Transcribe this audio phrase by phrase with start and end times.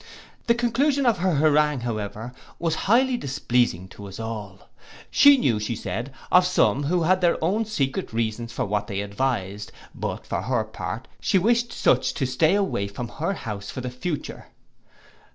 [0.47, 4.67] The conclusion of her harangue, however, was highly displeasing to us all:
[5.11, 9.01] she knew, she said, of some who had their own secret reasons for what they
[9.01, 13.81] advised; but, for her part, she wished such to stay away from her house for
[13.81, 14.47] the future.